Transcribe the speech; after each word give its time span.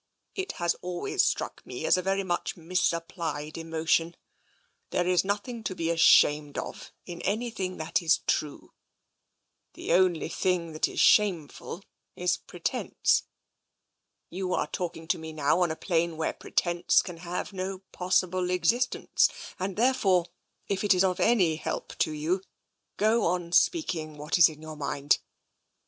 It 0.33 0.53
has 0.53 0.73
always 0.81 1.23
struck 1.23 1.63
me 1.63 1.85
as 1.85 1.95
a 1.95 2.01
very 2.01 2.23
much 2.23 2.57
misapplied 2.57 3.55
emotion. 3.55 4.15
There 4.89 5.05
is 5.07 5.23
nothing 5.23 5.63
to 5.65 5.75
be 5.75 5.91
ashamed 5.91 6.57
of 6.57 6.91
in 7.05 7.21
anything 7.21 7.77
that 7.77 8.01
is 8.01 8.21
true. 8.25 8.73
The 9.75 9.93
only 9.93 10.27
thing 10.27 10.73
that 10.73 10.87
is 10.87 10.99
shameful 10.99 11.83
is 12.15 12.35
pretence. 12.37 13.25
You 14.31 14.55
are 14.55 14.65
talking 14.65 15.07
to 15.07 15.19
me 15.19 15.33
now 15.33 15.61
on 15.61 15.69
a 15.69 15.75
plane 15.75 16.17
where 16.17 16.33
pretence 16.33 17.03
can 17.03 17.17
have 17.17 17.53
no 17.53 17.83
possible 17.91 18.49
existence, 18.49 19.29
and 19.59 19.75
therefore, 19.77 20.25
if 20.67 20.83
it 20.83 20.95
is 20.95 21.03
of 21.03 21.19
any 21.19 21.57
help 21.57 21.95
to 21.99 22.11
you, 22.11 22.41
go 22.97 23.25
on 23.25 23.51
speaking 23.51 24.17
what 24.17 24.39
is 24.39 24.49
in 24.49 24.63
your 24.63 24.75
mind. 24.75 25.19